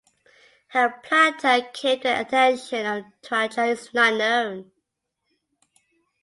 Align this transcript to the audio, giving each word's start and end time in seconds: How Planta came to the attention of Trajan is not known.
How 0.69 0.89
Planta 0.89 1.71
came 1.73 1.99
to 1.99 2.03
the 2.07 2.21
attention 2.21 2.87
of 2.87 3.03
Trajan 3.21 3.65
is 3.69 3.93
not 3.93 4.15
known. 4.15 4.71